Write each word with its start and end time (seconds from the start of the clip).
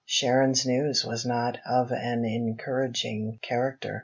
SHARON'S 0.07 0.65
news 0.65 1.05
was 1.05 1.27
not 1.27 1.59
of 1.63 1.91
an 1.91 2.25
encouraging 2.25 3.37
character. 3.43 3.99